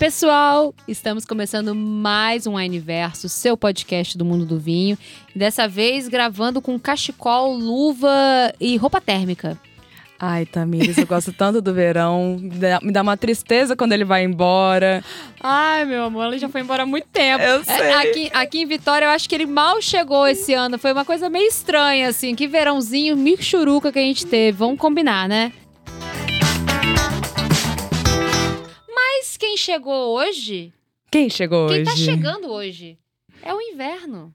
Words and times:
pessoal! 0.00 0.74
Estamos 0.88 1.26
começando 1.26 1.74
mais 1.74 2.46
um 2.46 2.54
Universo, 2.54 3.28
seu 3.28 3.54
podcast 3.54 4.16
do 4.16 4.24
mundo 4.24 4.46
do 4.46 4.58
vinho. 4.58 4.96
Dessa 5.36 5.68
vez 5.68 6.08
gravando 6.08 6.62
com 6.62 6.80
cachecol, 6.80 7.52
luva 7.52 8.10
e 8.58 8.78
roupa 8.78 8.98
térmica. 8.98 9.60
Ai, 10.18 10.46
Tamires, 10.46 10.96
eu 10.96 11.06
gosto 11.06 11.34
tanto 11.34 11.60
do 11.60 11.74
verão. 11.74 12.38
Me 12.80 12.92
dá 12.92 13.02
uma 13.02 13.14
tristeza 13.14 13.76
quando 13.76 13.92
ele 13.92 14.06
vai 14.06 14.24
embora. 14.24 15.04
Ai, 15.38 15.84
meu 15.84 16.04
amor, 16.04 16.28
ele 16.28 16.38
já 16.38 16.48
foi 16.48 16.62
embora 16.62 16.84
há 16.84 16.86
muito 16.86 17.08
tempo. 17.12 17.44
Eu 17.44 17.62
sei. 17.62 17.74
É, 17.74 17.94
aqui, 17.96 18.30
aqui 18.32 18.62
em 18.62 18.66
Vitória, 18.66 19.04
eu 19.04 19.10
acho 19.10 19.28
que 19.28 19.34
ele 19.34 19.46
mal 19.46 19.82
chegou 19.82 20.26
esse 20.26 20.54
ano. 20.54 20.78
Foi 20.78 20.94
uma 20.94 21.04
coisa 21.04 21.28
meio 21.28 21.46
estranha, 21.46 22.08
assim. 22.08 22.34
Que 22.34 22.46
verãozinho, 22.46 23.18
michuruca 23.18 23.92
que 23.92 23.98
a 23.98 24.02
gente 24.02 24.24
teve. 24.24 24.56
Vamos 24.56 24.78
combinar, 24.78 25.28
né? 25.28 25.52
Quem 29.40 29.56
chegou 29.56 30.14
hoje? 30.16 30.72
Quem 31.10 31.28
chegou 31.28 31.66
Quem 31.68 31.80
hoje? 31.80 31.84
tá 31.90 31.96
chegando 31.96 32.48
hoje? 32.52 32.98
É 33.42 33.52
o 33.54 33.60
inverno. 33.60 34.32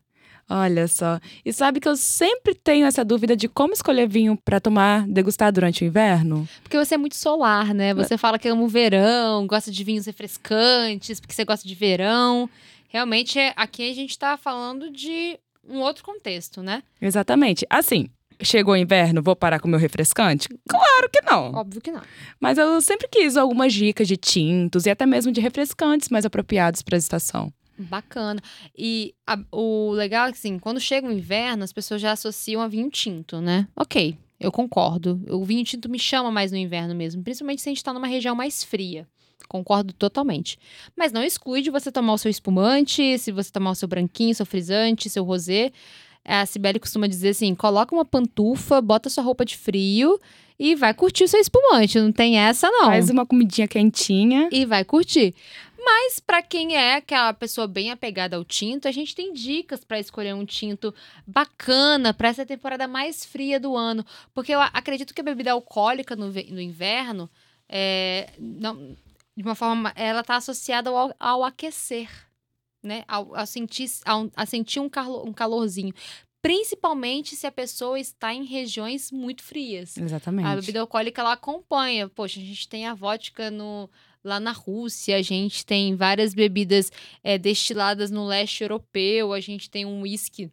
Olha 0.50 0.88
só. 0.88 1.20
E 1.44 1.52
sabe 1.54 1.80
que 1.80 1.88
eu 1.88 1.96
sempre 1.96 2.54
tenho 2.54 2.86
essa 2.86 3.04
dúvida 3.06 3.36
de 3.36 3.48
como 3.48 3.74
escolher 3.74 4.08
vinho 4.08 4.38
para 4.44 4.60
tomar, 4.60 5.08
degustar 5.08 5.52
durante 5.52 5.84
o 5.84 5.88
inverno? 5.88 6.48
Porque 6.62 6.78
você 6.78 6.96
é 6.96 6.98
muito 6.98 7.16
solar, 7.16 7.74
né? 7.74 7.94
Você 7.94 8.18
fala 8.18 8.38
que 8.38 8.48
ama 8.48 8.62
o 8.62 8.68
verão, 8.68 9.48
gosta 9.48 9.72
de 9.72 9.84
vinhos 9.84 10.06
refrescantes, 10.06 11.20
porque 11.20 11.34
você 11.34 11.46
gosta 11.46 11.68
de 11.68 11.74
verão. 11.74 12.50
Realmente, 12.90 13.40
é- 13.40 13.54
aqui 13.56 13.90
a 13.90 13.94
gente 13.96 14.18
tá 14.20 14.38
falando 14.38 14.92
de 14.92 15.40
um 15.68 15.80
outro 15.80 16.04
contexto, 16.04 16.62
né? 16.62 16.84
Exatamente. 17.02 17.66
Assim, 17.70 18.08
chegou 18.42 18.74
o 18.74 18.78
inverno, 18.78 19.22
vou 19.22 19.36
parar 19.36 19.60
com 19.60 19.68
o 19.68 19.72
meu 19.72 19.80
refrescante? 19.80 20.48
Claro 20.68 21.10
que 21.12 21.22
não. 21.22 21.52
Óbvio 21.54 21.82
que 21.82 21.92
não. 21.92 22.02
Mas 22.40 22.58
eu 22.58 22.82
sempre 22.82 23.08
quis 23.08 23.38
algumas 23.38 23.74
dicas 23.74 24.08
de 24.08 24.18
tintos 24.18 24.86
e 24.86 24.90
até 24.90 25.06
mesmo 25.06 25.32
de 25.32 25.42
refrescantes 25.42 26.10
mais 26.10 26.26
apropriados 26.26 26.82
para 26.82 26.96
a 26.96 27.00
estação. 27.00 27.52
Bacana. 27.78 28.42
E 28.78 29.14
a- 29.28 29.40
o 29.52 29.92
legal 29.92 30.28
é 30.28 30.32
que, 30.32 30.38
assim, 30.38 30.58
quando 30.58 30.80
chega 30.80 31.08
o 31.08 31.12
inverno, 31.12 31.64
as 31.64 31.74
pessoas 31.74 32.02
já 32.02 32.12
associam 32.14 32.62
a 32.62 32.68
vinho 32.68 32.90
tinto, 32.90 33.42
né? 33.42 33.68
Ok, 33.76 34.18
eu 34.40 34.52
concordo. 34.52 35.22
O 35.30 35.44
vinho 35.44 35.64
tinto 35.66 35.90
me 35.90 36.00
chama 36.00 36.32
mais 36.32 36.52
no 36.52 36.58
inverno 36.58 36.96
mesmo, 36.96 37.22
principalmente 37.24 37.62
se 37.62 37.68
a 37.70 37.72
gente 37.72 37.84
tá 37.84 37.92
numa 37.94 38.08
região 38.08 38.34
mais 38.36 38.64
fria. 38.64 39.06
Concordo 39.50 39.94
totalmente. 39.94 40.58
Mas 40.98 41.12
não 41.12 41.22
exclui 41.22 41.62
de 41.62 41.70
você 41.70 41.92
tomar 41.92 42.14
o 42.14 42.18
seu 42.18 42.32
espumante, 42.32 43.18
se 43.20 43.32
você 43.32 43.52
tomar 43.52 43.72
o 43.72 43.76
seu 43.76 43.88
branquinho, 43.88 44.34
seu 44.34 44.46
frisante, 44.46 45.10
seu 45.10 45.24
rosé. 45.24 45.72
A 46.26 46.46
Cibele 46.46 46.80
costuma 46.80 47.08
dizer 47.08 47.30
assim: 47.30 47.54
coloca 47.54 47.94
uma 47.94 48.04
pantufa, 48.06 48.82
bota 48.82 49.10
sua 49.10 49.24
roupa 49.24 49.46
de 49.46 49.56
frio 49.56 50.20
e 50.58 50.76
vai 50.76 50.94
curtir 50.94 51.24
o 51.24 51.28
seu 51.28 51.40
espumante. 51.40 52.00
Não 52.00 52.12
tem 52.12 52.38
essa, 52.38 52.70
não 52.70 52.86
Faz 52.86 53.10
uma 53.10 53.26
comidinha 53.26 53.68
quentinha. 53.68 54.50
e 54.52 54.66
vai 54.66 54.84
curtir. 54.84 55.36
Mas 55.78 56.20
para 56.20 56.42
quem 56.42 56.76
é 56.76 56.96
aquela 56.96 57.32
pessoa 57.32 57.68
bem 57.68 57.92
apegada 57.92 58.36
ao 58.36 58.44
tinto, 58.44 58.88
a 58.88 58.92
gente 58.92 59.14
tem 59.14 59.32
dicas 59.32 59.86
para 59.86 60.00
escolher 60.00 60.34
um 60.34 60.44
tinto 60.44 60.92
bacana 61.28 62.12
para 62.12 62.30
essa 62.30 62.44
temporada 62.44 62.88
mais 62.88 63.24
fria 63.24 63.60
do 63.60 63.76
ano, 63.76 64.04
porque 64.34 64.56
eu 64.56 64.60
acredito 64.60 65.14
que 65.14 65.22
a 65.22 65.24
bebida 65.24 65.52
alcoólica 65.52 66.16
no, 66.16 66.32
no 66.32 66.60
inverno 66.60 67.30
é, 67.70 68.30
não, 68.40 68.96
de 69.38 69.44
uma 69.44 69.54
forma 69.54 69.94
ela 69.96 70.22
está 70.22 70.38
associada 70.38 70.90
ao, 70.90 71.14
ao 71.20 71.44
aquecer, 71.44 72.10
né? 72.86 73.04
Ao, 73.08 73.34
a 73.36 73.46
sentir 73.46 73.90
ao- 74.06 74.30
a 74.36 74.46
sentir 74.46 74.80
um, 74.80 74.88
calo- 74.90 75.28
um 75.28 75.34
calorzinho. 75.34 75.94
Principalmente 76.42 77.36
se 77.36 77.48
a 77.48 77.52
pessoa 77.52 78.00
está 78.00 78.32
em 78.34 78.44
regiões 78.46 79.12
muito 79.12 79.42
frias. 79.42 79.98
Exatamente. 79.98 80.46
A 80.46 80.56
bebida 80.56 80.80
alcoólica 80.80 81.22
ela 81.22 81.34
acompanha. 81.34 82.08
Poxa, 82.08 82.40
a 82.40 82.44
gente 82.44 82.70
tem 82.70 82.86
a 82.86 82.94
vodka 82.94 83.50
no, 83.50 83.90
lá 84.24 84.40
na 84.40 84.52
Rússia, 84.52 85.18
a 85.18 85.22
gente 85.24 85.66
tem 85.66 85.96
várias 85.96 86.36
bebidas 86.36 86.92
é, 87.24 87.38
destiladas 87.40 88.12
no 88.12 88.26
leste 88.28 88.62
europeu, 88.62 89.34
a 89.34 89.40
gente 89.40 89.70
tem 89.72 89.86
um 89.86 90.02
whisky 90.04 90.52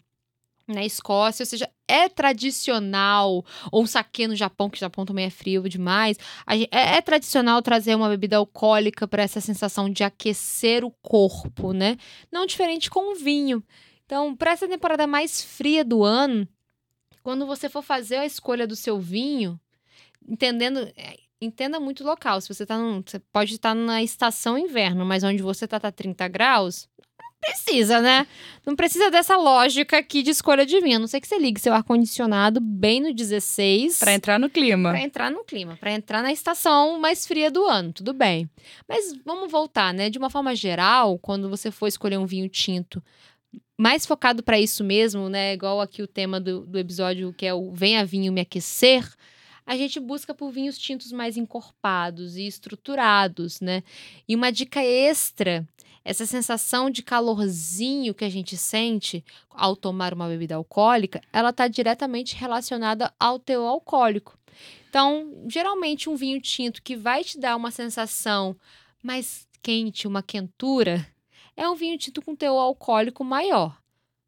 na 0.66 0.84
Escócia, 0.84 1.42
ou 1.42 1.46
seja, 1.46 1.68
é 1.88 2.08
tradicional, 2.08 3.44
ou 3.70 3.86
saque 3.86 4.26
no 4.26 4.36
Japão, 4.36 4.70
que 4.70 4.76
o 4.76 4.80
Japão 4.80 5.04
também 5.04 5.26
é 5.26 5.30
frio 5.30 5.68
demais. 5.68 6.16
A 6.46 6.56
gen- 6.56 6.68
é, 6.70 6.96
é 6.96 7.00
tradicional 7.00 7.60
trazer 7.62 7.94
uma 7.94 8.08
bebida 8.08 8.36
alcoólica 8.36 9.06
para 9.08 9.22
essa 9.22 9.40
sensação 9.40 9.90
de 9.90 10.04
aquecer 10.04 10.84
o 10.84 10.90
corpo, 11.02 11.72
né? 11.72 11.96
Não 12.30 12.46
diferente 12.46 12.88
com 12.90 13.12
o 13.12 13.14
vinho. 13.16 13.62
Então, 14.06 14.34
para 14.36 14.52
essa 14.52 14.68
temporada 14.68 15.06
mais 15.06 15.42
fria 15.42 15.84
do 15.84 16.02
ano, 16.04 16.46
quando 17.22 17.46
você 17.46 17.68
for 17.68 17.82
fazer 17.82 18.16
a 18.16 18.26
escolha 18.26 18.66
do 18.66 18.76
seu 18.76 18.98
vinho, 18.98 19.58
entendendo, 20.28 20.78
é, 20.96 21.16
entenda 21.40 21.78
muito 21.80 22.02
o 22.02 22.06
local. 22.06 22.40
Se 22.40 22.48
você 22.52 22.64
tá 22.66 22.78
num, 22.78 23.02
você 23.04 23.18
pode 23.18 23.54
estar 23.54 23.74
na 23.74 24.02
estação 24.02 24.58
inverno, 24.58 25.04
mas 25.04 25.22
onde 25.24 25.42
você 25.42 25.66
tá 25.66 25.78
tá 25.80 25.90
30 25.92 26.28
graus, 26.28 26.88
precisa, 27.42 28.00
né? 28.00 28.26
Não 28.64 28.76
precisa 28.76 29.10
dessa 29.10 29.36
lógica 29.36 29.98
aqui 29.98 30.22
de 30.22 30.30
escolha 30.30 30.64
de 30.64 30.80
vinho. 30.80 30.96
A 30.96 31.00
não 31.00 31.06
ser 31.08 31.20
que 31.20 31.26
você 31.26 31.36
ligue 31.36 31.60
seu 31.60 31.74
ar 31.74 31.82
condicionado 31.82 32.60
bem 32.60 33.00
no 33.00 33.12
16 33.12 33.98
Para 33.98 34.14
entrar 34.14 34.38
no 34.38 34.48
clima. 34.48 34.90
para 34.90 35.00
entrar 35.00 35.30
no 35.30 35.44
clima, 35.44 35.76
para 35.76 35.92
entrar 35.92 36.22
na 36.22 36.32
estação 36.32 36.98
mais 37.00 37.26
fria 37.26 37.50
do 37.50 37.64
ano, 37.66 37.92
tudo 37.92 38.12
bem. 38.12 38.48
Mas 38.88 39.12
vamos 39.24 39.50
voltar, 39.50 39.92
né? 39.92 40.08
De 40.08 40.18
uma 40.18 40.30
forma 40.30 40.54
geral, 40.54 41.18
quando 41.18 41.50
você 41.50 41.70
for 41.70 41.88
escolher 41.88 42.18
um 42.18 42.26
vinho 42.26 42.48
tinto 42.48 43.02
mais 43.76 44.06
focado 44.06 44.44
para 44.44 44.60
isso 44.60 44.84
mesmo, 44.84 45.28
né? 45.28 45.54
Igual 45.54 45.80
aqui 45.80 46.02
o 46.02 46.06
tema 46.06 46.40
do, 46.40 46.60
do 46.64 46.78
episódio 46.78 47.32
que 47.32 47.44
é 47.44 47.52
o 47.52 47.72
Venha 47.72 48.04
Vinho 48.04 48.32
Me 48.32 48.40
Aquecer, 48.40 49.04
a 49.66 49.76
gente 49.76 49.98
busca 49.98 50.34
por 50.34 50.50
vinhos 50.50 50.78
tintos 50.78 51.12
mais 51.12 51.36
encorpados 51.36 52.36
e 52.36 52.46
estruturados, 52.46 53.60
né? 53.60 53.82
E 54.28 54.34
uma 54.34 54.50
dica 54.52 54.84
extra, 54.84 55.66
essa 56.04 56.26
sensação 56.26 56.90
de 56.90 57.02
calorzinho 57.02 58.14
que 58.14 58.24
a 58.24 58.28
gente 58.28 58.56
sente 58.56 59.24
ao 59.50 59.76
tomar 59.76 60.12
uma 60.12 60.28
bebida 60.28 60.56
alcoólica, 60.56 61.20
ela 61.32 61.50
está 61.50 61.68
diretamente 61.68 62.34
relacionada 62.34 63.12
ao 63.18 63.38
teor 63.38 63.68
alcoólico. 63.68 64.38
Então, 64.88 65.44
geralmente 65.48 66.10
um 66.10 66.16
vinho 66.16 66.40
tinto 66.40 66.82
que 66.82 66.96
vai 66.96 67.24
te 67.24 67.38
dar 67.38 67.56
uma 67.56 67.70
sensação 67.70 68.56
mais 69.02 69.48
quente, 69.62 70.06
uma 70.06 70.22
quentura, 70.22 71.06
é 71.56 71.68
um 71.68 71.74
vinho 71.74 71.96
tinto 71.96 72.20
com 72.20 72.34
teor 72.34 72.60
alcoólico 72.60 73.24
maior. 73.24 73.78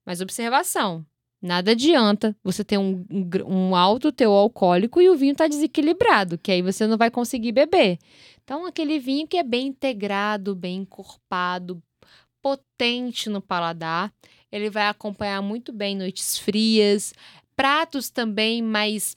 Mas 0.06 0.20
observação, 0.20 1.04
nada 1.44 1.72
adianta 1.72 2.34
você 2.43 2.65
ter 2.65 2.78
um, 2.78 3.05
um 3.47 3.77
alto 3.77 4.10
teor 4.10 4.38
alcoólico 4.38 5.00
e 5.00 5.09
o 5.10 5.16
vinho 5.16 5.32
está 5.32 5.47
desequilibrado, 5.47 6.38
que 6.38 6.50
aí 6.50 6.62
você 6.62 6.87
não 6.87 6.97
vai 6.97 7.10
conseguir 7.10 7.53
beber. 7.53 7.99
Então, 8.43 8.66
aquele 8.66 8.99
vinho 8.99 9.27
que 9.28 9.37
é 9.37 9.43
bem 9.43 9.69
integrado, 9.69 10.55
bem 10.55 10.78
encorpado, 10.78 11.82
potente 12.43 13.28
no 13.28 13.41
paladar, 13.41 14.12
ele 14.50 14.71
vai 14.71 14.88
acompanhar 14.88 15.43
muito 15.43 15.72
bem 15.72 15.97
noites 15.97 16.38
frias, 16.38 17.12
pratos 17.56 18.11
também 18.11 18.62
mais 18.62 19.16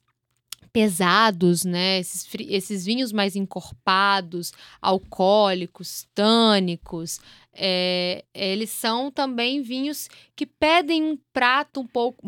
pesados, 0.72 1.64
né? 1.64 2.00
Esses, 2.00 2.28
esses 2.48 2.86
vinhos 2.86 3.12
mais 3.12 3.36
encorpados, 3.36 4.54
alcoólicos, 4.82 6.08
tânicos, 6.14 7.20
é, 7.60 8.24
eles 8.36 8.70
são 8.70 9.10
também 9.10 9.64
vinhos 9.64 10.08
que 10.36 10.46
pedem 10.46 11.04
um 11.04 11.18
prato 11.34 11.80
um 11.80 11.88
pouco, 11.88 12.22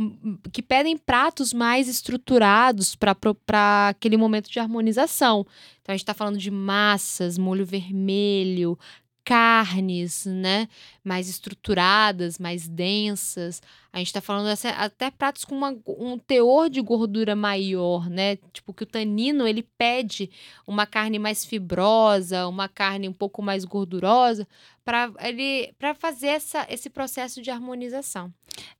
que 0.52 0.64
pedem 0.64 0.98
pratos 0.98 1.54
mais 1.54 1.88
estruturados 1.88 2.96
para 2.96 3.90
aquele 3.90 4.18
momento 4.18 4.50
de 4.50 4.60
harmonização. 4.60 5.46
Então 5.82 5.94
a 5.94 5.96
gente 5.96 6.02
está 6.02 6.16
falando 6.16 6.40
de 6.40 6.50
massas, 6.50 7.38
molho 7.38 7.64
vermelho, 7.64 8.78
carnes, 9.24 10.26
né? 10.26 10.68
Mais 11.04 11.30
estruturadas, 11.30 12.40
mais 12.40 12.68
densas. 12.68 13.62
A 13.92 13.98
gente 13.98 14.08
está 14.08 14.22
falando 14.22 14.50
até 14.78 15.12
pratos 15.12 15.46
com 15.46 15.56
uma- 15.56 15.76
um 15.88 16.18
teor 16.18 16.70
de 16.70 16.82
gordura 16.82 17.36
maior, 17.36 18.10
né? 18.10 18.38
Tipo 18.54 18.74
que 18.74 18.84
o 18.84 18.88
tanino 18.88 19.48
ele 19.48 19.64
pede 19.78 20.30
uma 20.66 20.86
carne 20.86 21.20
mais 21.20 21.46
fibrosa, 21.46 22.48
uma 22.48 22.68
carne 22.68 23.08
um 23.10 23.14
pouco 23.14 23.42
mais 23.42 23.66
gordurosa 23.66 24.48
para 24.84 25.12
ele 25.22 25.74
para 25.78 25.94
fazer 25.94 26.28
essa, 26.28 26.66
esse 26.70 26.90
processo 26.90 27.42
de 27.42 27.52
harmonização. 27.52 28.34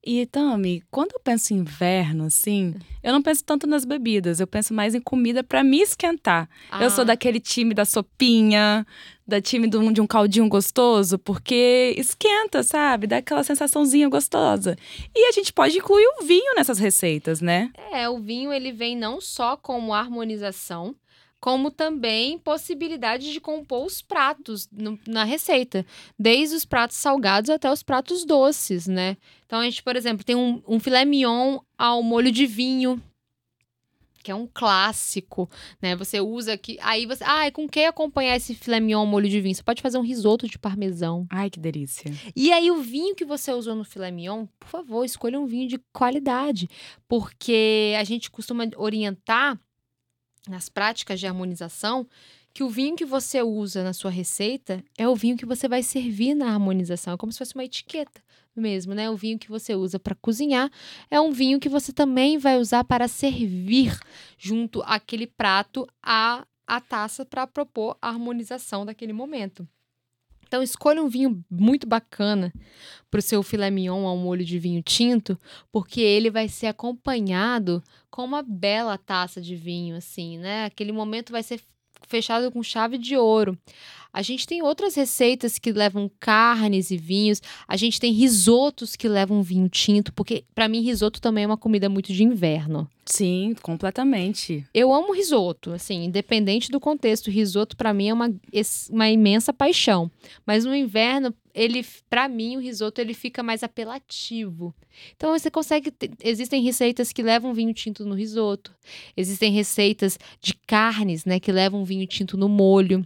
E, 0.06 0.26
Tami, 0.26 0.84
quando 0.90 1.12
eu 1.14 1.20
penso 1.20 1.54
em 1.54 1.58
inverno, 1.58 2.26
assim, 2.26 2.74
eu 3.04 3.12
não 3.14 3.22
penso 3.22 3.44
tanto 3.44 3.68
nas 3.68 3.86
bebidas, 3.86 4.40
eu 4.40 4.48
penso 4.48 4.74
mais 4.74 4.96
em 4.96 5.02
comida 5.02 5.44
para 5.44 5.64
me 5.64 5.82
esquentar. 5.82 6.50
Eu 6.80 6.90
sou 6.90 7.02
Ah, 7.02 7.06
daquele 7.06 7.40
time 7.40 7.74
da 7.74 7.86
sopinha, 7.86 8.86
da 9.28 9.42
time 9.42 9.68
de 9.70 9.78
um, 9.78 9.92
de 9.92 10.02
um 10.02 10.08
caldinho 10.08 10.48
gostoso, 10.50 11.20
porque 11.20 11.94
esquenta, 11.98 12.64
sabe? 12.64 13.08
Dá 13.08 13.18
aquela 13.18 13.44
sensaçãozinha 13.44 14.10
gostosa. 14.10 14.76
E 15.16 15.28
a 15.28 15.32
gente 15.32 15.54
pode 15.54 15.78
incluir 15.78 16.06
o 16.20 16.24
vinho 16.26 16.56
nessas 16.56 16.80
receitas, 16.80 17.40
né? 17.42 17.72
É, 17.92 18.10
o 18.10 18.20
vinho 18.20 18.52
ele 18.52 18.72
vem 18.72 18.96
não 18.96 19.22
só 19.22 19.56
como 19.56 19.94
harmonização, 19.94 20.96
como 21.40 21.72
também 21.72 22.38
possibilidade 22.38 23.32
de 23.32 23.40
compor 23.40 23.86
os 23.86 24.02
pratos 24.02 24.68
no- 24.72 25.00
na 25.08 25.24
receita, 25.24 25.86
desde 26.18 26.56
os 26.56 26.66
pratos 26.66 26.98
salgados 26.98 27.50
até 27.50 27.72
os 27.72 27.82
pratos 27.82 28.26
doces, 28.26 28.88
né? 28.88 29.16
Então 29.46 29.60
a 29.60 29.64
gente, 29.64 29.82
por 29.82 29.96
exemplo, 29.96 30.24
tem 30.26 30.36
um, 30.36 30.62
um 30.68 30.80
filé 30.80 31.06
mignon 31.06 31.60
ao 31.78 32.04
molho 32.04 32.32
de 32.32 32.46
vinho. 32.46 33.02
que 34.22 34.30
é 34.32 34.36
um 34.36 34.46
clássico, 34.54 35.50
né? 35.82 35.96
Você 35.96 36.20
usa 36.20 36.52
aqui, 36.54 36.78
aí 36.82 37.06
você, 37.06 37.24
ah, 37.24 37.50
com 37.54 37.70
que 37.70 37.86
acompanhar 37.86 38.36
esse 38.36 38.54
filé 38.54 38.78
mignon 38.82 39.06
molho 39.06 39.30
de 39.30 39.40
vinho? 39.40 39.56
Você 39.56 39.64
pode 39.64 39.82
fazer 39.82 39.98
um 39.98 40.02
risoto 40.04 40.46
de 40.46 40.60
parmesão. 40.60 41.26
Ai, 41.30 41.50
que 41.50 41.58
delícia. 41.58 42.12
E 42.36 42.52
aí 42.52 42.70
o 42.70 42.82
vinho 42.82 43.16
que 43.16 43.24
você 43.24 43.54
usou 43.54 43.76
no 43.76 43.86
filé 43.86 44.12
mignon, 44.12 44.46
por 44.60 44.68
favor, 44.68 45.06
escolha 45.06 45.40
um 45.40 45.46
vinho 45.46 45.70
de 45.70 45.80
qualidade, 45.94 46.68
porque 47.08 47.96
a 47.98 48.04
gente 48.04 48.30
costuma 48.30 48.66
orientar 48.76 49.58
nas 50.50 50.68
práticas 50.70 51.20
de 51.20 51.28
harmonização 51.28 52.08
que 52.54 52.64
o 52.64 52.70
vinho 52.70 52.96
que 52.96 53.06
você 53.06 53.42
usa 53.42 53.84
na 53.84 53.94
sua 53.94 54.12
receita 54.12 54.84
é 54.98 55.08
o 55.08 55.16
vinho 55.16 55.38
que 55.38 55.46
você 55.46 55.68
vai 55.68 55.84
servir 55.84 56.34
na 56.34 56.52
harmonização, 56.52 57.14
é 57.14 57.18
como 57.18 57.32
se 57.32 57.38
fosse 57.38 57.54
uma 57.56 57.64
etiqueta 57.64 58.22
mesmo, 58.56 58.94
né? 58.94 59.10
O 59.10 59.16
vinho 59.16 59.40
que 59.40 59.50
você 59.50 59.76
usa 59.76 59.98
para 59.98 60.16
cozinhar 60.16 60.70
é 61.10 61.20
um 61.22 61.32
vinho 61.32 61.60
que 61.60 61.70
você 61.70 61.94
também 61.94 62.38
vai 62.38 62.58
usar 62.58 62.84
para 62.84 63.08
servir 63.08 63.98
junto 64.38 64.82
àquele 64.82 65.26
prato 65.28 65.88
a, 66.04 66.46
a 66.68 66.82
taça 66.82 67.26
para 67.26 67.48
propor 67.48 67.98
a 68.02 68.10
harmonização 68.10 68.86
daquele 68.86 69.14
momento. 69.14 69.68
Então, 70.50 70.64
escolha 70.64 71.04
um 71.04 71.08
vinho 71.08 71.46
muito 71.48 71.86
bacana 71.86 72.52
para 73.12 73.20
o 73.20 73.22
seu 73.22 73.44
filé 73.44 73.70
mignon 73.70 74.08
ao 74.08 74.18
molho 74.18 74.44
de 74.44 74.58
vinho 74.58 74.82
tinto, 74.82 75.40
porque 75.72 76.02
ele 76.02 76.32
vai 76.32 76.50
ser 76.50 76.66
acompanhado 76.66 77.84
com 78.10 78.26
uma 78.26 78.42
bela 78.42 78.98
taça 78.98 79.40
de 79.40 79.56
vinho, 79.56 79.96
assim, 79.96 80.40
né? 80.40 80.66
Aquele 80.66 80.92
momento 80.92 81.32
vai 81.32 81.44
ser 81.44 81.62
fechado 82.08 82.52
com 82.52 82.64
chave 82.64 82.98
de 82.98 83.16
ouro. 83.18 83.58
A 84.12 84.24
gente 84.24 84.48
tem 84.48 84.62
outras 84.64 84.96
receitas 84.96 85.60
que 85.60 85.72
levam 85.72 86.10
carnes 86.20 86.90
e 86.90 86.98
vinhos. 86.98 87.42
A 87.68 87.78
gente 87.78 88.00
tem 88.00 88.12
risotos 88.12 88.96
que 88.96 89.08
levam 89.08 89.44
vinho 89.44 89.70
tinto, 89.70 90.12
porque 90.14 90.44
para 90.56 90.68
mim 90.68 90.82
risoto 90.82 91.22
também 91.22 91.44
é 91.44 91.48
uma 91.48 91.58
comida 91.58 91.88
muito 91.88 92.12
de 92.12 92.24
inverno. 92.24 92.90
Sim, 93.06 93.56
completamente. 93.62 94.66
Eu 94.74 94.94
amo 94.94 95.14
risoto, 95.14 95.72
assim, 95.72 96.06
independente 96.06 96.72
do 96.72 96.80
contexto, 96.80 97.30
risoto 97.30 97.78
para 97.78 97.94
mim 97.94 98.10
é 98.10 98.14
uma, 98.14 98.34
uma 98.90 99.10
imensa 99.10 99.54
paixão. 99.54 100.10
Mas 100.46 100.66
no 100.66 100.76
inverno, 100.76 101.34
ele, 101.54 101.86
para 102.10 102.28
mim, 102.28 102.58
o 102.58 102.60
risoto 102.60 103.02
ele 103.02 103.14
fica 103.14 103.44
mais 103.44 103.64
apelativo. 103.64 104.74
Então 105.16 105.32
você 105.38 105.50
consegue, 105.50 105.94
existem 106.24 106.62
receitas 106.64 107.12
que 107.12 107.24
levam 107.24 107.54
vinho 107.54 107.74
tinto 107.74 108.06
no 108.06 108.16
risoto. 108.16 108.74
Existem 109.16 109.52
receitas 109.52 110.18
de 110.42 110.54
carnes, 110.54 111.26
né, 111.26 111.40
que 111.40 111.52
levam 111.52 111.84
vinho 111.86 112.08
tinto 112.08 112.38
no 112.38 112.50
molho 112.50 113.06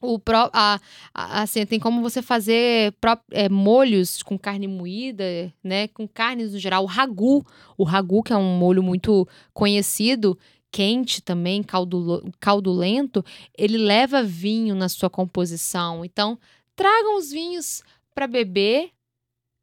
o 0.00 0.18
pro, 0.18 0.50
a, 0.52 0.80
a, 1.12 1.42
assim, 1.42 1.64
tem 1.66 1.78
como 1.78 2.00
você 2.00 2.22
fazer 2.22 2.92
pro, 3.00 3.18
é, 3.30 3.48
molhos 3.48 4.22
com 4.22 4.38
carne 4.38 4.66
moída, 4.66 5.24
né? 5.62 5.88
Com 5.88 6.08
carnes 6.08 6.52
no 6.52 6.58
geral. 6.58 6.84
O 6.84 6.86
ragu, 6.86 7.44
o 7.76 7.84
ragu, 7.84 8.22
que 8.22 8.32
é 8.32 8.36
um 8.36 8.56
molho 8.58 8.82
muito 8.82 9.28
conhecido, 9.52 10.38
quente 10.72 11.20
também, 11.20 11.62
caldo, 11.62 12.24
caldulento, 12.38 13.24
ele 13.56 13.76
leva 13.76 14.22
vinho 14.22 14.74
na 14.74 14.88
sua 14.88 15.10
composição. 15.10 16.04
Então, 16.04 16.38
tragam 16.80 17.18
os 17.18 17.30
vinhos 17.30 17.82
para 18.14 18.26
beber 18.26 18.88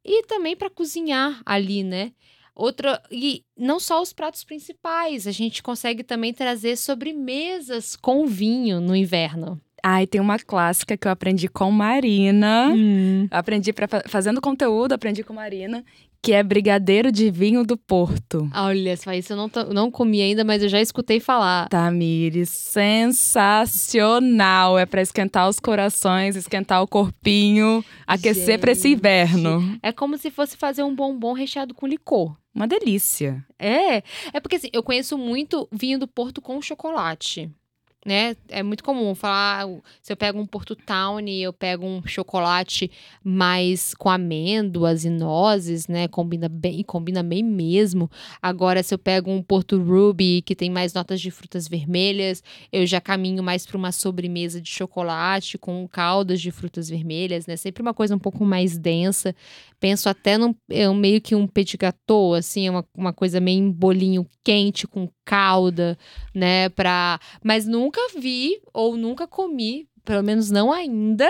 e 0.04 0.22
também 0.22 0.54
para 0.54 0.70
cozinhar 0.70 1.42
ali, 1.44 1.82
né? 1.82 2.12
Outra, 2.54 3.02
e 3.10 3.42
não 3.56 3.80
só 3.80 4.00
os 4.00 4.12
pratos 4.12 4.44
principais, 4.44 5.26
a 5.26 5.32
gente 5.32 5.60
consegue 5.60 6.04
também 6.04 6.32
trazer 6.32 6.76
sobremesas 6.76 7.96
com 7.96 8.24
vinho 8.24 8.80
no 8.80 8.94
inverno. 8.94 9.60
Ai, 9.82 10.06
tem 10.06 10.20
uma 10.20 10.38
clássica 10.38 10.96
que 10.96 11.08
eu 11.08 11.12
aprendi 11.12 11.48
com 11.48 11.72
Marina. 11.72 12.68
Hum. 12.72 13.26
Aprendi 13.32 13.72
para 13.72 13.88
fazendo 14.06 14.40
conteúdo, 14.40 14.92
aprendi 14.92 15.24
com 15.24 15.32
Marina, 15.32 15.84
que 16.22 16.32
é 16.32 16.42
brigadeiro 16.42 17.12
de 17.12 17.30
vinho 17.30 17.64
do 17.64 17.76
Porto. 17.76 18.50
Olha, 18.54 18.96
só 18.96 19.12
isso 19.12 19.32
eu 19.32 19.36
não, 19.36 19.50
não 19.72 19.90
comi 19.90 20.20
ainda, 20.20 20.44
mas 20.44 20.62
eu 20.62 20.68
já 20.68 20.80
escutei 20.80 21.20
falar. 21.20 21.68
Tamires, 21.68 22.48
sensacional! 22.50 23.68
É 24.78 24.86
para 24.86 25.02
esquentar 25.02 25.48
os 25.48 25.58
corações, 25.60 26.36
esquentar 26.36 26.82
o 26.82 26.88
corpinho, 26.88 27.84
aquecer 28.06 28.58
para 28.58 28.72
esse 28.72 28.88
inverno. 28.88 29.78
É 29.82 29.92
como 29.92 30.18
se 30.18 30.30
fosse 30.30 30.56
fazer 30.56 30.82
um 30.82 30.94
bombom 30.94 31.32
recheado 31.32 31.74
com 31.74 31.86
licor. 31.86 32.36
Uma 32.54 32.66
delícia. 32.66 33.44
É, 33.58 34.02
é 34.32 34.40
porque 34.40 34.56
assim, 34.56 34.68
eu 34.72 34.82
conheço 34.82 35.16
muito 35.16 35.68
vinho 35.70 35.98
do 35.98 36.08
Porto 36.08 36.42
com 36.42 36.60
chocolate 36.60 37.48
né? 38.08 38.34
É 38.48 38.62
muito 38.62 38.82
comum 38.82 39.14
falar, 39.14 39.66
se 40.00 40.10
eu 40.10 40.16
pego 40.16 40.40
um 40.40 40.46
Porto 40.46 40.74
Town, 40.74 41.20
eu 41.28 41.52
pego 41.52 41.84
um 41.84 42.02
chocolate 42.06 42.90
mais 43.22 43.92
com 43.92 44.08
amêndoas 44.08 45.04
e 45.04 45.10
nozes, 45.10 45.86
né? 45.86 46.08
Combina 46.08 46.48
bem, 46.48 46.82
combina 46.82 47.22
bem 47.22 47.42
mesmo. 47.42 48.10
Agora, 48.40 48.82
se 48.82 48.94
eu 48.94 48.98
pego 48.98 49.30
um 49.30 49.42
Porto 49.42 49.78
Ruby, 49.78 50.40
que 50.40 50.56
tem 50.56 50.70
mais 50.70 50.94
notas 50.94 51.20
de 51.20 51.30
frutas 51.30 51.68
vermelhas, 51.68 52.42
eu 52.72 52.86
já 52.86 52.98
caminho 52.98 53.42
mais 53.42 53.66
para 53.66 53.76
uma 53.76 53.92
sobremesa 53.92 54.58
de 54.58 54.70
chocolate 54.70 55.58
com 55.58 55.86
caldas 55.86 56.40
de 56.40 56.50
frutas 56.50 56.88
vermelhas, 56.88 57.46
né? 57.46 57.56
Sempre 57.56 57.82
uma 57.82 57.92
coisa 57.92 58.16
um 58.16 58.18
pouco 58.18 58.42
mais 58.42 58.78
densa. 58.78 59.36
Penso 59.78 60.08
até 60.08 60.38
num 60.38 60.54
é 60.70 60.88
meio 60.94 61.20
que 61.20 61.34
um 61.34 61.46
petit 61.46 61.76
gâteau, 61.76 62.32
assim, 62.32 62.70
uma, 62.70 62.84
uma 62.96 63.12
coisa 63.12 63.38
meio 63.38 63.58
em 63.58 63.70
bolinho 63.70 64.26
quente 64.42 64.86
com 64.86 65.06
calda, 65.28 65.98
né? 66.34 66.70
Pra... 66.70 67.20
Mas 67.44 67.66
nunca 67.66 68.00
vi 68.18 68.58
ou 68.72 68.96
nunca 68.96 69.26
comi, 69.26 69.86
pelo 70.02 70.24
menos 70.24 70.50
não 70.50 70.72
ainda, 70.72 71.28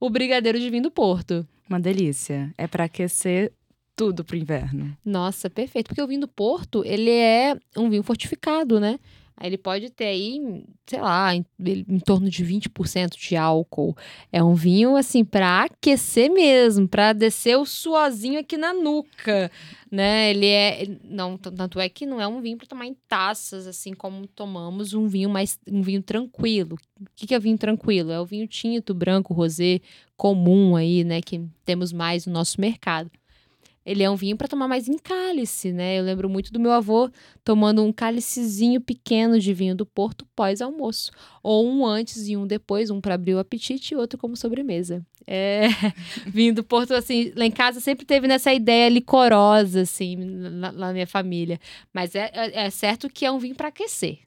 o 0.00 0.08
brigadeiro 0.08 0.58
de 0.58 0.70
vinho 0.70 0.84
do 0.84 0.90
Porto. 0.90 1.46
Uma 1.68 1.78
delícia. 1.78 2.50
É 2.56 2.66
para 2.66 2.84
aquecer 2.84 3.52
tudo 3.94 4.24
pro 4.24 4.36
inverno. 4.36 4.96
Nossa, 5.04 5.50
perfeito. 5.50 5.88
Porque 5.88 6.00
o 6.00 6.06
vinho 6.06 6.22
do 6.22 6.28
Porto, 6.28 6.82
ele 6.86 7.10
é 7.10 7.54
um 7.76 7.90
vinho 7.90 8.02
fortificado, 8.02 8.80
né? 8.80 8.98
Aí 9.40 9.48
ele 9.48 9.58
pode 9.58 9.88
ter 9.90 10.06
aí, 10.06 10.64
sei 10.84 11.00
lá, 11.00 11.32
em, 11.32 11.44
em 11.60 12.00
torno 12.00 12.28
de 12.28 12.44
20% 12.44 13.16
de 13.16 13.36
álcool. 13.36 13.96
É 14.32 14.42
um 14.42 14.54
vinho, 14.54 14.96
assim, 14.96 15.24
para 15.24 15.62
aquecer 15.62 16.28
mesmo, 16.28 16.88
para 16.88 17.12
descer 17.12 17.56
o 17.56 17.64
suozinho 17.64 18.40
aqui 18.40 18.56
na 18.56 18.74
nuca, 18.74 19.48
né? 19.90 20.30
Ele 20.30 20.46
é. 20.46 20.88
Não, 21.04 21.36
tanto 21.36 21.78
é 21.78 21.88
que 21.88 22.04
não 22.04 22.20
é 22.20 22.26
um 22.26 22.40
vinho 22.40 22.58
para 22.58 22.66
tomar 22.66 22.86
em 22.86 22.96
taças, 23.06 23.68
assim 23.68 23.94
como 23.94 24.26
tomamos 24.26 24.92
um 24.92 25.06
vinho 25.06 25.30
mais. 25.30 25.56
um 25.70 25.82
vinho 25.82 26.02
tranquilo. 26.02 26.76
O 27.00 27.06
que, 27.14 27.28
que 27.28 27.34
é 27.34 27.38
vinho 27.38 27.56
tranquilo? 27.56 28.10
É 28.10 28.20
o 28.20 28.26
vinho 28.26 28.48
tinto, 28.48 28.92
branco, 28.92 29.32
rosé, 29.32 29.80
comum 30.16 30.74
aí, 30.74 31.04
né? 31.04 31.20
Que 31.22 31.40
temos 31.64 31.92
mais 31.92 32.26
no 32.26 32.32
nosso 32.32 32.60
mercado 32.60 33.08
ele 33.88 34.02
é 34.02 34.10
um 34.10 34.16
vinho 34.16 34.36
para 34.36 34.46
tomar 34.46 34.68
mais 34.68 34.86
em 34.86 34.98
cálice, 34.98 35.72
né? 35.72 35.98
Eu 35.98 36.04
lembro 36.04 36.28
muito 36.28 36.52
do 36.52 36.60
meu 36.60 36.72
avô 36.72 37.10
tomando 37.42 37.82
um 37.82 37.90
cálicezinho 37.90 38.82
pequeno 38.82 39.40
de 39.40 39.54
vinho 39.54 39.74
do 39.74 39.86
Porto 39.86 40.26
pós-almoço. 40.36 41.10
Ou 41.42 41.66
um 41.66 41.86
antes 41.86 42.28
e 42.28 42.36
um 42.36 42.46
depois, 42.46 42.90
um 42.90 43.00
para 43.00 43.14
abrir 43.14 43.32
o 43.32 43.38
apetite 43.38 43.94
e 43.94 43.96
outro 43.96 44.18
como 44.18 44.36
sobremesa. 44.36 45.02
É, 45.26 45.68
vinho 46.28 46.54
do 46.54 46.62
Porto, 46.62 46.92
assim, 46.92 47.32
lá 47.34 47.46
em 47.46 47.50
casa 47.50 47.80
sempre 47.80 48.04
teve 48.04 48.28
nessa 48.28 48.52
ideia 48.52 48.90
licorosa, 48.90 49.80
assim, 49.80 50.16
na, 50.16 50.70
na 50.70 50.92
minha 50.92 51.06
família. 51.06 51.58
Mas 51.90 52.14
é, 52.14 52.30
é, 52.34 52.66
é 52.66 52.70
certo 52.70 53.08
que 53.08 53.24
é 53.24 53.32
um 53.32 53.38
vinho 53.38 53.54
para 53.54 53.68
aquecer. 53.68 54.18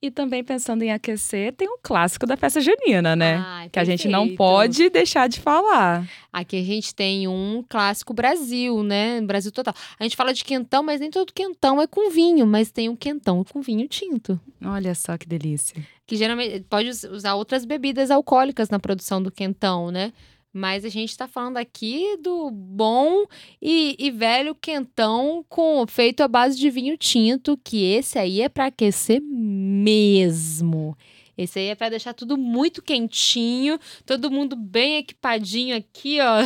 E 0.00 0.10
também 0.10 0.42
pensando 0.42 0.82
em 0.82 0.92
aquecer, 0.92 1.52
tem 1.52 1.68
um 1.68 1.78
clássico 1.82 2.26
da 2.26 2.36
festa 2.36 2.60
junina, 2.60 3.14
né? 3.14 3.36
Ah, 3.36 3.68
que 3.70 3.78
a 3.78 3.84
gente 3.84 4.08
não 4.08 4.34
pode 4.34 4.90
deixar 4.90 5.28
de 5.28 5.40
falar. 5.40 6.08
Aqui 6.32 6.56
a 6.56 6.62
gente 6.62 6.94
tem 6.94 7.28
um 7.28 7.64
clássico 7.68 8.12
Brasil, 8.12 8.82
né? 8.82 9.20
Brasil 9.20 9.52
total. 9.52 9.74
A 9.98 10.02
gente 10.02 10.16
fala 10.16 10.32
de 10.32 10.44
quentão, 10.44 10.82
mas 10.82 11.00
nem 11.00 11.10
todo 11.10 11.32
quentão 11.32 11.80
é 11.80 11.86
com 11.86 12.10
vinho, 12.10 12.46
mas 12.46 12.70
tem 12.70 12.88
um 12.88 12.96
quentão 12.96 13.44
com 13.44 13.60
vinho 13.60 13.86
tinto. 13.86 14.40
Olha 14.64 14.94
só 14.94 15.16
que 15.16 15.26
delícia. 15.26 15.76
Que 16.06 16.16
geralmente 16.16 16.64
pode 16.68 16.88
usar 16.88 17.34
outras 17.34 17.64
bebidas 17.64 18.10
alcoólicas 18.10 18.68
na 18.70 18.78
produção 18.78 19.22
do 19.22 19.30
quentão, 19.30 19.90
né? 19.90 20.12
Mas 20.52 20.84
a 20.84 20.88
gente 20.90 21.10
está 21.10 21.26
falando 21.26 21.56
aqui 21.56 22.18
do 22.20 22.50
bom 22.50 23.24
e, 23.60 23.96
e, 23.98 24.10
velho 24.10 24.54
quentão 24.54 25.44
com 25.48 25.86
feito 25.86 26.22
à 26.22 26.28
base 26.28 26.58
de 26.58 26.68
vinho 26.68 26.96
tinto, 26.98 27.58
que 27.64 27.82
esse 27.84 28.18
aí 28.18 28.42
é 28.42 28.48
para 28.50 28.66
aquecer 28.66 29.22
mesmo. 29.22 30.94
Esse 31.36 31.58
aí 31.58 31.68
é 31.68 31.74
para 31.74 31.88
deixar 31.88 32.12
tudo 32.12 32.36
muito 32.36 32.82
quentinho, 32.82 33.78
todo 34.04 34.30
mundo 34.30 34.54
bem 34.54 34.98
equipadinho 34.98 35.74
aqui, 35.74 36.18
ó. 36.20 36.42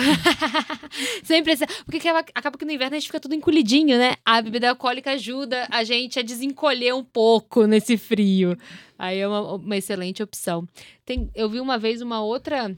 Sempre 1.24 1.52
assim, 1.52 1.64
porque 1.84 2.08
acaba 2.08 2.56
que 2.56 2.64
no 2.64 2.70
inverno 2.70 2.94
a 2.94 2.98
gente 2.98 3.08
fica 3.08 3.18
tudo 3.18 3.34
encolhidinho, 3.34 3.98
né? 3.98 4.14
A 4.24 4.40
bebida 4.40 4.70
alcoólica 4.70 5.10
ajuda 5.12 5.66
a 5.70 5.82
gente 5.82 6.20
a 6.20 6.22
desencolher 6.22 6.94
um 6.94 7.02
pouco 7.02 7.66
nesse 7.66 7.96
frio. 7.96 8.56
Aí 8.96 9.18
é 9.18 9.26
uma, 9.26 9.56
uma 9.56 9.76
excelente 9.76 10.22
opção. 10.22 10.66
Tem, 11.04 11.28
eu 11.34 11.50
vi 11.50 11.58
uma 11.58 11.78
vez 11.78 12.00
uma 12.00 12.22
outra 12.22 12.76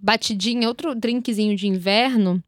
batidinha, 0.00 0.68
outro 0.68 0.94
drinkzinho 0.94 1.56
de 1.56 1.66
inverno, 1.66 2.42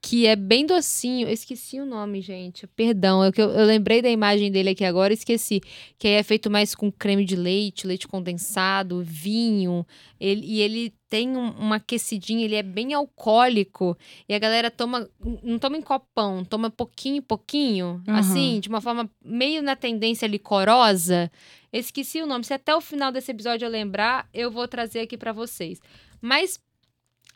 que 0.00 0.26
é 0.26 0.36
bem 0.36 0.64
docinho. 0.64 1.26
Eu 1.26 1.32
esqueci 1.32 1.80
o 1.80 1.86
nome, 1.86 2.20
gente. 2.20 2.66
Perdão, 2.68 3.24
é 3.24 3.30
eu, 3.36 3.50
eu, 3.50 3.66
lembrei 3.66 4.00
da 4.00 4.08
imagem 4.08 4.50
dele 4.50 4.70
aqui 4.70 4.84
agora, 4.84 5.12
esqueci. 5.12 5.60
Que 5.98 6.06
aí 6.06 6.14
é 6.14 6.22
feito 6.22 6.50
mais 6.50 6.74
com 6.74 6.90
creme 6.90 7.24
de 7.24 7.34
leite, 7.34 7.86
leite 7.86 8.06
condensado, 8.06 9.02
vinho. 9.02 9.84
Ele, 10.20 10.46
e 10.46 10.60
ele 10.60 10.94
tem 11.08 11.36
um, 11.36 11.50
uma 11.50 11.76
aquecidinha, 11.76 12.44
ele 12.44 12.54
é 12.54 12.62
bem 12.62 12.94
alcoólico. 12.94 13.96
E 14.28 14.34
a 14.34 14.38
galera 14.38 14.70
toma, 14.70 15.08
não 15.42 15.58
toma 15.58 15.76
em 15.76 15.82
copão, 15.82 16.44
toma 16.44 16.70
pouquinho, 16.70 17.20
pouquinho, 17.20 18.00
uhum. 18.06 18.14
assim, 18.14 18.60
de 18.60 18.68
uma 18.68 18.80
forma 18.80 19.10
meio 19.24 19.62
na 19.62 19.74
tendência 19.74 20.26
licorosa. 20.26 21.30
esqueci 21.72 22.22
o 22.22 22.26
nome. 22.26 22.44
Se 22.44 22.54
até 22.54 22.74
o 22.74 22.80
final 22.80 23.10
desse 23.10 23.32
episódio 23.32 23.66
eu 23.66 23.70
lembrar, 23.70 24.28
eu 24.32 24.50
vou 24.50 24.68
trazer 24.68 25.00
aqui 25.00 25.16
para 25.16 25.32
vocês. 25.32 25.80
Mas 26.20 26.60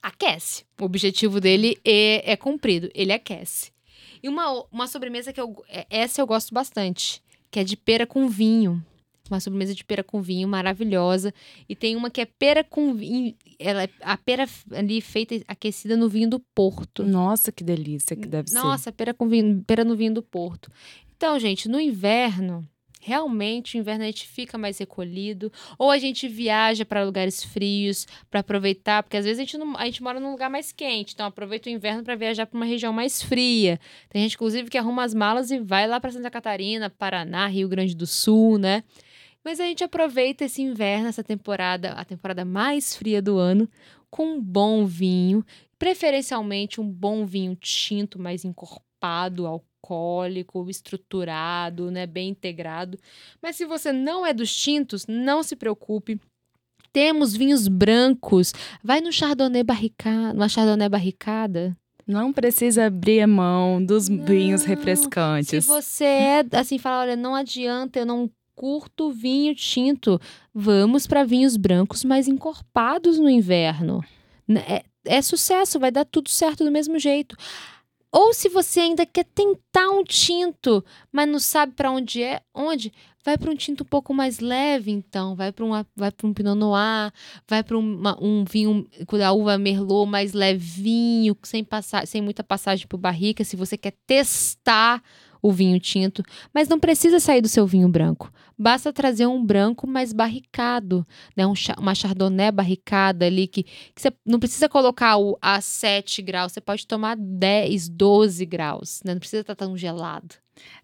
aquece. 0.03 0.65
O 0.81 0.85
objetivo 0.85 1.41
dele 1.41 1.79
é, 1.85 2.33
é 2.33 2.37
cumprido, 2.37 2.91
ele 2.95 3.13
aquece. 3.13 3.71
E 4.23 4.29
uma, 4.29 4.65
uma 4.71 4.87
sobremesa 4.87 5.33
que 5.33 5.41
eu. 5.41 5.65
É, 5.69 5.87
essa 5.91 6.21
eu 6.21 6.27
gosto 6.27 6.53
bastante, 6.55 7.23
que 7.51 7.61
é 7.61 7.65
de 7.65 7.77
pera 7.77 8.07
com 8.07 8.29
vinho. 8.29 8.85
Uma 9.31 9.41
sobremesa 9.41 9.75
de 9.75 9.85
pera 9.85 10.05
com 10.05 10.21
vinho 10.21 10.47
maravilhosa. 10.47 11.33
E 11.69 11.75
tem 11.75 11.97
uma 11.97 12.11
que 12.11 12.21
é 12.21 12.27
pera 12.27 12.63
com 12.63 12.93
vinho. 12.95 13.35
Ela, 13.59 13.85
é, 13.85 13.91
a 14.01 14.17
pera 14.17 14.47
ali 14.73 15.01
feita, 15.01 15.41
aquecida 15.49 15.97
no 15.97 16.09
vinho 16.09 16.29
do 16.29 16.39
Porto. 16.39 17.03
Nossa, 17.03 17.51
que 17.51 17.65
delícia 17.65 18.15
que 18.15 18.27
deve 18.27 18.53
Nossa, 18.53 18.61
ser. 18.61 18.67
Nossa, 18.67 18.93
pera 18.93 19.15
com 19.15 19.27
vinho, 19.29 19.63
pera 19.67 19.85
no 19.85 19.97
vinho 19.97 20.15
do 20.15 20.23
Porto. 20.23 20.71
Então, 21.17 21.39
gente, 21.39 21.69
no 21.69 21.81
inverno, 21.81 22.69
realmente 23.03 23.77
o 23.77 23.81
inverno 23.81 24.05
a 24.05 24.07
gente 24.07 24.29
fica 24.29 24.57
mais 24.57 24.79
recolhido, 24.79 25.53
ou 25.77 25.91
a 25.91 25.99
gente 25.99 26.29
viaja 26.29 26.85
para 26.85 27.05
lugares 27.05 27.43
frios 27.43 28.07
para 28.31 28.41
aproveitar, 28.41 29.03
porque 29.03 29.17
às 29.17 29.25
vezes 29.25 29.41
a 29.41 29.43
gente, 29.43 29.59
não, 29.59 29.77
a 29.77 29.85
gente 29.85 30.03
mora 30.03 30.21
num 30.21 30.31
lugar 30.31 30.49
mais 30.49 30.71
quente, 30.71 31.13
então 31.13 31.27
aproveita 31.27 31.69
o 31.69 31.73
inverno 31.73 32.05
para 32.05 32.15
viajar 32.15 32.47
para 32.47 32.57
uma 32.57 32.65
região 32.65 32.93
mais 32.93 33.21
fria. 33.21 33.81
Tem 34.09 34.23
gente, 34.23 34.37
inclusive, 34.37 34.71
que 34.71 34.79
arruma 34.79 35.03
as 35.03 35.13
malas 35.13 35.51
e 35.51 35.59
vai 35.59 35.87
lá 35.89 35.99
para 35.99 36.13
Santa 36.13 36.31
Catarina, 36.31 36.89
Paraná, 36.89 37.49
Rio 37.49 37.69
Grande 37.69 37.97
do 37.97 38.07
Sul, 38.07 38.57
né? 38.57 38.85
Mas 39.45 39.59
a 39.59 39.65
gente 39.65 39.83
aproveita 39.83 40.45
esse 40.45 40.63
inverno, 40.63 41.09
essa 41.09 41.25
temporada, 41.25 41.93
a 41.95 42.05
temporada 42.05 42.45
mais 42.45 42.95
fria 42.95 43.21
do 43.21 43.39
ano, 43.39 43.69
com 44.09 44.37
um 44.37 44.41
bom 44.41 44.87
vinho, 44.87 45.45
preferencialmente 45.79 46.81
um 46.81 46.89
bom 46.89 47.27
vinho 47.27 47.57
tinto, 47.57 48.21
mais 48.21 48.45
encorpado, 48.45 49.47
ao 49.47 49.65
alcoólico, 49.83 50.69
estruturado, 50.71 51.91
né, 51.91 52.07
bem 52.07 52.31
integrado. 52.31 52.99
Mas 53.43 53.57
se 53.57 53.67
você 53.67 53.93
não 53.93 54.25
é 54.25 54.33
dos 54.33 54.55
tintos, 54.55 55.07
não 55.07 55.43
se 55.43 55.57
preocupe. 55.57 56.21
Temos 56.93 57.35
vinhos 57.35 57.69
brancos. 57.69 58.53
Vai 58.83 59.01
no 59.01 59.13
Chardonnay 59.13 59.65
barricada, 59.65 60.35
uma 60.35 60.49
Chardonnay 60.49 60.89
barricada. 60.89 61.77
Não 62.07 62.33
precisa 62.33 62.87
abrir 62.87 63.23
a 63.23 63.27
mão 63.27 63.85
dos 63.85 64.09
não. 64.09 64.25
vinhos 64.25 64.65
refrescantes. 64.65 65.65
Se 65.65 65.71
você 65.71 66.05
é 66.05 66.45
assim, 66.53 66.79
fala, 66.79 67.01
olha, 67.01 67.17
não 67.17 67.35
adianta, 67.35 67.99
eu 67.99 68.07
não 68.07 68.31
curto 68.55 69.11
vinho 69.11 69.55
tinto. 69.55 70.21
Vamos 70.53 71.07
para 71.07 71.25
vinhos 71.25 71.57
brancos 71.57 72.05
mais 72.05 72.29
encorpados 72.29 73.19
no 73.19 73.31
inverno. 73.31 74.05
É, 74.69 74.85
é 75.05 75.23
sucesso, 75.23 75.79
vai 75.79 75.91
dar 75.91 76.05
tudo 76.05 76.29
certo 76.29 76.65
do 76.65 76.71
mesmo 76.71 76.99
jeito. 76.99 77.37
Ou 78.13 78.35
se 78.35 78.51
você 78.51 78.81
ainda 78.81 79.07
quer 79.07 79.25
tentar 79.25 79.89
um 79.89 80.05
tinto, 80.05 80.85
mas 81.11 81.27
não 81.27 81.39
sabe 81.39 81.73
para 81.73 81.91
onde 81.91 82.23
é, 82.23 82.43
onde? 82.55 82.93
Vai 83.25 83.39
para 83.39 83.51
um 83.51 83.57
tinto 83.57 83.85
um 83.85 83.87
pouco 83.87 84.13
mais 84.13 84.39
leve, 84.39 84.91
então. 84.91 85.35
Vai 85.35 85.51
para 85.51 85.65
um, 85.65 85.71
vai 85.97 86.11
para 86.11 86.27
um 86.27 86.35
Pinot 86.35 86.57
Noir, 86.57 87.11
vai 87.49 87.63
para 87.63 87.79
um 87.79 88.45
vinho 88.45 88.87
da 89.13 89.33
uva 89.33 89.57
Merlot 89.57 90.11
mais 90.11 90.33
levinho, 90.33 91.37
sem, 91.43 91.65
passar, 91.65 92.07
sem 92.07 92.21
muita 92.21 92.45
passagem 92.45 92.87
por 92.87 92.99
barrica. 92.99 93.45
Se 93.45 93.57
você 93.57 93.79
quer 93.79 93.95
testar 94.07 95.03
o 95.41 95.51
vinho 95.51 95.79
tinto, 95.81 96.23
mas 96.53 96.69
não 96.69 96.79
precisa 96.79 97.19
sair 97.19 97.41
do 97.41 97.49
seu 97.49 97.67
vinho 97.67 97.89
branco. 97.89 98.33
Basta 98.63 98.93
trazer 98.93 99.27
um 99.27 99.45
branco 99.45 99.89
mais 99.89 100.13
barricado, 100.13 101.05
né? 101.37 101.45
Um, 101.45 101.55
uma 101.79 101.97
chardonnay 101.97 102.53
barricada 102.53 103.27
ali 103.27 103.49
que, 103.49 103.65
que 103.65 104.01
você 104.01 104.13
não 104.25 104.39
precisa 104.39 104.69
colocar 104.69 105.17
o 105.17 105.37
a 105.43 105.61
7 105.61 106.23
graus, 106.23 106.53
você 106.53 106.61
pode 106.61 106.87
tomar 106.87 107.17
10, 107.17 107.89
12 107.89 108.47
graus, 108.47 109.01
né? 109.05 109.15
Não 109.15 109.19
precisa 109.19 109.41
estar 109.41 109.57
tão 109.57 109.77
gelado. 109.77 110.37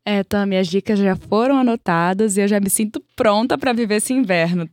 É, 0.04 0.20
então, 0.20 0.46
minhas 0.46 0.66
dicas 0.66 0.98
já 0.98 1.14
foram 1.14 1.58
anotadas 1.58 2.38
e 2.38 2.40
eu 2.40 2.48
já 2.48 2.58
me 2.58 2.70
sinto 2.70 3.02
pronta 3.14 3.58
para 3.58 3.74
viver 3.74 3.96
esse 3.96 4.14
inverno. 4.14 4.66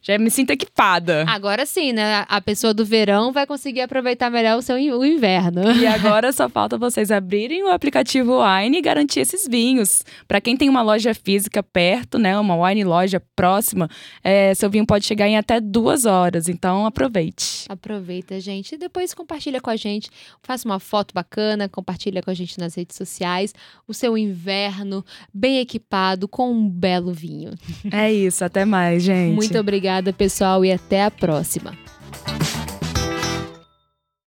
Já 0.00 0.16
me 0.16 0.30
sinto 0.30 0.52
equipada. 0.52 1.26
Agora 1.28 1.66
sim, 1.66 1.92
né? 1.92 2.24
A 2.26 2.40
pessoa 2.40 2.72
do 2.72 2.82
verão 2.82 3.30
vai 3.30 3.46
conseguir 3.46 3.82
aproveitar 3.82 4.30
melhor 4.30 4.56
o 4.56 4.62
seu 4.62 4.76
o 4.76 5.04
inverno. 5.04 5.70
E 5.72 5.86
agora 5.86 6.32
só 6.32 6.48
falta 6.48 6.78
vocês 6.78 7.10
abrirem 7.10 7.62
o 7.62 7.68
aplicativo 7.68 8.38
Wine 8.42 8.78
e 8.78 8.80
garantir 8.80 9.20
esses 9.20 9.46
vinhos. 9.46 10.02
Para 10.26 10.40
quem 10.40 10.56
tem 10.56 10.70
uma 10.70 10.80
loja 10.80 11.12
física 11.12 11.62
perto, 11.62 12.18
né? 12.18 12.39
Uma 12.40 12.68
wine 12.68 12.84
loja 12.84 13.22
próxima, 13.36 13.88
é, 14.22 14.54
seu 14.54 14.70
vinho 14.70 14.86
pode 14.86 15.04
chegar 15.04 15.28
em 15.28 15.36
até 15.36 15.60
duas 15.60 16.04
horas. 16.04 16.48
Então 16.48 16.86
aproveite. 16.86 17.66
Aproveita, 17.68 18.40
gente. 18.40 18.74
E 18.74 18.78
depois 18.78 19.14
compartilha 19.14 19.60
com 19.60 19.70
a 19.70 19.76
gente. 19.76 20.10
Faça 20.42 20.68
uma 20.68 20.80
foto 20.80 21.14
bacana, 21.14 21.68
compartilha 21.68 22.22
com 22.22 22.30
a 22.30 22.34
gente 22.34 22.58
nas 22.58 22.74
redes 22.74 22.96
sociais. 22.96 23.54
O 23.86 23.94
seu 23.94 24.16
inverno 24.16 24.40
inverno, 24.40 25.04
bem 25.32 25.58
equipado, 25.58 26.26
com 26.26 26.52
um 26.52 26.68
belo 26.68 27.12
vinho. 27.12 27.52
É 27.90 28.12
isso, 28.12 28.44
até 28.44 28.64
mais, 28.64 29.02
gente. 29.02 29.34
Muito 29.34 29.58
obrigada, 29.58 30.12
pessoal, 30.12 30.64
e 30.64 30.72
até 30.72 31.04
a 31.04 31.10
próxima. 31.10 31.76